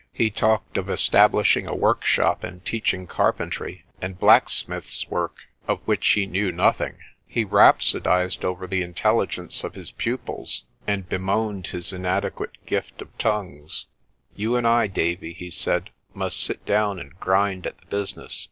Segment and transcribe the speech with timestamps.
[0.11, 5.35] He talked of establishing a workshop and teaching carpentry and blacksmith's work,
[5.67, 6.97] of which he knew nothing.
[7.27, 12.99] He rhapsodised over the intelligence of his pupils BLAAUWILDEBEESTEFONTEIN 45 and bemoaned his inadequate gift
[13.03, 13.85] of tongues.
[14.35, 18.39] "You and I, Davie," he said, "must sit down and grind at the business.